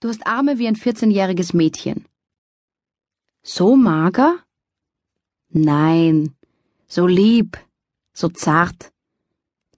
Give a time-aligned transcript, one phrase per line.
[0.00, 2.04] Du hast Arme wie ein 14-jähriges Mädchen.
[3.42, 4.40] So mager?
[5.48, 6.36] Nein,
[6.86, 7.56] so lieb,
[8.12, 8.92] so zart.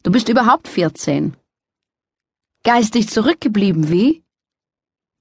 [0.03, 1.37] Du bist überhaupt 14.
[2.65, 4.25] Geistig zurückgeblieben, wie?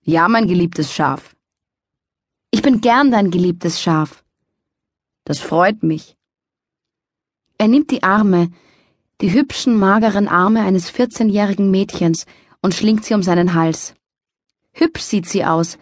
[0.02, 1.36] Ja, mein geliebtes Schaf.
[2.50, 4.24] Ich bin gern dein geliebtes Schaf.
[5.26, 6.18] Das freut mich.
[7.60, 8.50] Er nimmt die Arme,
[9.22, 12.26] die hübschen, mageren Arme eines 14-jährigen Mädchens
[12.64, 13.94] und schlingt sie um seinen Hals.
[14.80, 15.80] Hübsch sieht sie aus,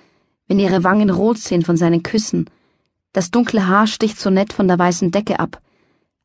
[0.47, 2.49] wenn ihre Wangen rot sind von seinen Küssen.
[3.11, 5.61] Das dunkle Haar sticht so nett von der weißen Decke ab.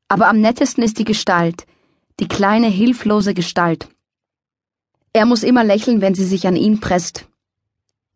[0.07, 1.67] Aber am nettesten ist die Gestalt,
[2.21, 3.89] die kleine, hilflose Gestalt.
[5.13, 7.27] Er muss immer lächeln, wenn sie sich an ihn presst.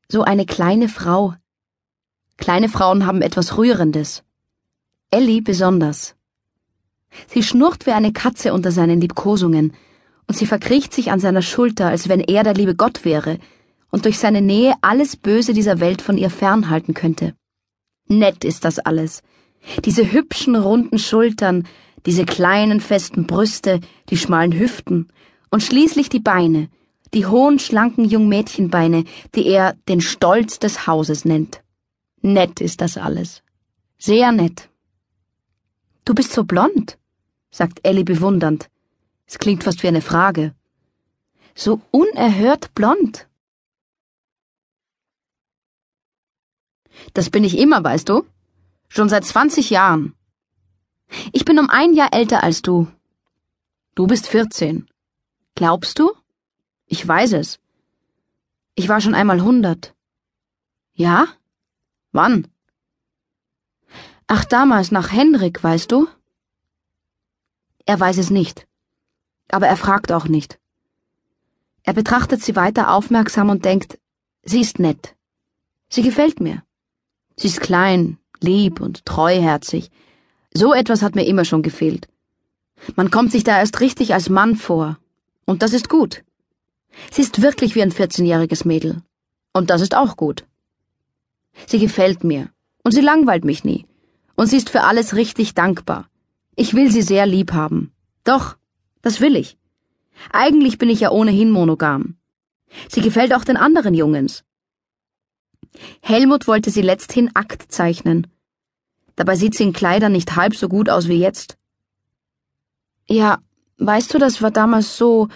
[0.08, 1.34] So eine kleine Frau.
[2.36, 4.22] Kleine Frauen haben etwas Rührendes.
[5.10, 6.14] Ellie besonders.
[7.26, 9.72] Sie schnurrt wie eine Katze unter seinen Liebkosungen,
[10.28, 13.40] und sie verkriecht sich an seiner Schulter, als wenn er der liebe Gott wäre
[13.94, 17.36] und durch seine Nähe alles Böse dieser Welt von ihr fernhalten könnte.
[18.08, 19.22] Nett ist das alles.
[19.84, 21.68] Diese hübschen, runden Schultern,
[22.04, 25.12] diese kleinen, festen Brüste, die schmalen Hüften
[25.52, 26.70] und schließlich die Beine,
[27.14, 29.04] die hohen, schlanken Jungmädchenbeine,
[29.36, 31.62] die er den Stolz des Hauses nennt.
[32.20, 33.44] Nett ist das alles.
[33.96, 34.70] Sehr nett.
[36.04, 36.98] Du bist so blond,
[37.52, 38.68] sagt Ellie bewundernd.
[39.24, 40.52] Es klingt fast wie eine Frage.
[41.54, 43.28] So unerhört blond.
[47.12, 48.24] Das bin ich immer, weißt du?
[48.88, 50.14] Schon seit 20 Jahren.
[51.32, 52.88] Ich bin um ein Jahr älter als du.
[53.94, 54.88] Du bist 14.
[55.54, 56.12] Glaubst du?
[56.86, 57.60] Ich weiß es.
[58.74, 59.94] Ich war schon einmal 100.
[60.94, 61.28] Ja?
[62.12, 62.48] Wann?
[64.26, 66.08] Ach, damals nach Henrik, weißt du?
[67.86, 68.66] Er weiß es nicht.
[69.48, 70.58] Aber er fragt auch nicht.
[71.82, 73.98] Er betrachtet sie weiter aufmerksam und denkt,
[74.42, 75.14] sie ist nett.
[75.88, 76.62] Sie gefällt mir.
[77.36, 79.90] Sie ist klein, lieb und treuherzig.
[80.52, 82.08] So etwas hat mir immer schon gefehlt.
[82.96, 84.98] Man kommt sich da erst richtig als Mann vor.
[85.44, 86.22] Und das ist gut.
[87.10, 89.02] Sie ist wirklich wie ein 14-jähriges Mädel.
[89.52, 90.46] Und das ist auch gut.
[91.66, 92.50] Sie gefällt mir.
[92.82, 93.86] Und sie langweilt mich nie.
[94.36, 96.08] Und sie ist für alles richtig dankbar.
[96.56, 97.92] Ich will sie sehr lieb haben.
[98.24, 98.56] Doch,
[99.02, 99.56] das will ich.
[100.32, 102.16] Eigentlich bin ich ja ohnehin monogam.
[102.88, 104.44] Sie gefällt auch den anderen Jungens.
[106.02, 108.26] Helmut wollte sie letzthin Akt zeichnen.
[109.16, 111.56] Dabei sieht sie in Kleidern nicht halb so gut aus wie jetzt.
[113.08, 113.38] Ja,
[113.78, 115.28] weißt du, das war damals so.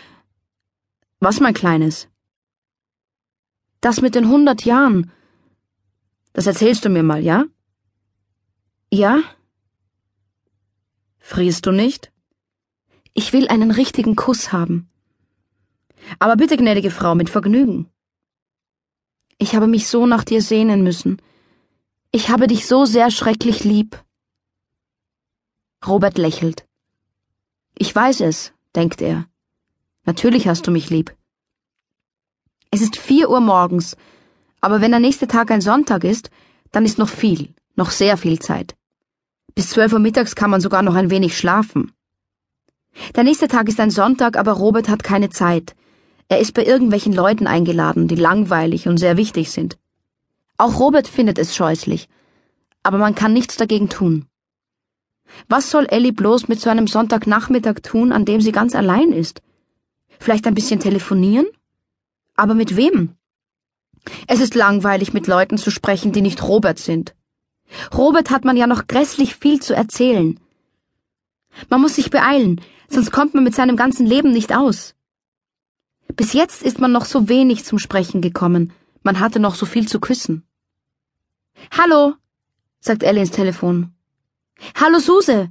[1.21, 2.09] Was, mein Kleines?
[3.81, 5.13] Das mit den hundert Jahren.
[6.33, 7.45] Das erzählst du mir mal, ja?
[8.91, 9.21] Ja?
[11.19, 12.13] Frierst du nicht?
[13.13, 14.89] Ich will einen richtigen Kuss haben.
[16.19, 17.91] Aber bitte, gnädige Frau, mit Vergnügen.
[19.39, 21.23] Ich habe mich so nach dir sehnen müssen.
[22.11, 24.03] Ich habe dich so sehr schrecklich lieb.
[25.87, 26.67] Robert lächelt.
[27.77, 29.27] Ich weiß es, denkt er.
[30.05, 31.15] Natürlich hast du mich lieb.
[32.73, 33.97] Es ist vier Uhr morgens,
[34.61, 36.31] aber wenn der nächste Tag ein Sonntag ist,
[36.73, 38.75] dann ist noch viel, noch sehr viel Zeit.
[39.55, 41.93] Bis zwölf Uhr mittags kann man sogar noch ein wenig schlafen.
[43.15, 45.77] Der nächste Tag ist ein Sonntag, aber Robert hat keine Zeit.
[46.29, 49.79] Er ist bei irgendwelchen Leuten eingeladen, die langweilig und sehr wichtig sind.
[50.59, 52.09] Auch Robert findet es scheußlich,
[52.83, 54.27] aber man kann nichts dagegen tun.
[55.49, 59.41] Was soll Ellie bloß mit so einem Sonntagnachmittag tun, an dem sie ganz allein ist?
[60.19, 61.47] Vielleicht ein bisschen telefonieren?
[62.35, 63.15] Aber mit wem?
[64.27, 67.15] Es ist langweilig, mit Leuten zu sprechen, die nicht Robert sind.
[67.97, 70.41] Robert hat man ja noch grässlich viel zu erzählen.
[71.69, 74.95] Man muss sich beeilen, sonst kommt man mit seinem ganzen Leben nicht aus.
[76.19, 78.73] Bis jetzt ist man noch so wenig zum Sprechen gekommen,
[79.05, 80.43] man hatte noch so viel zu küssen.
[81.71, 82.15] Hallo,
[82.81, 83.95] sagt Ellie ins Telefon.
[84.75, 85.51] Hallo Suse,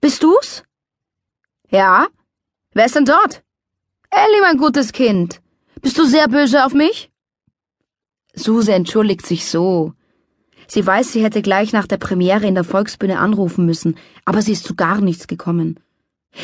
[0.00, 0.64] bist du's?
[1.70, 2.08] Ja,
[2.74, 3.44] wer ist denn dort?
[4.10, 5.40] Ellie, mein gutes Kind,
[5.82, 7.12] bist du sehr böse auf mich?
[8.34, 9.92] Suse entschuldigt sich so,
[10.66, 13.94] Sie weiß, sie hätte gleich nach der Premiere in der Volksbühne anrufen müssen,
[14.24, 15.78] aber sie ist zu gar nichts gekommen.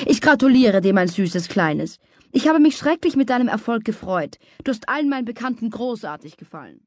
[0.06, 1.99] Ich gratuliere dir, mein süßes Kleines.
[2.37, 4.39] Ich habe mich schrecklich mit deinem Erfolg gefreut.
[4.65, 6.85] Du hast allen meinen Bekannten großartig gefallen.